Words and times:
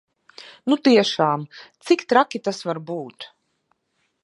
Nu 0.71 0.77
tiešām, 0.89 1.43
cik 1.91 2.03
traki 2.15 2.43
tas 2.49 2.65
var 2.71 2.83
būt? 2.91 3.31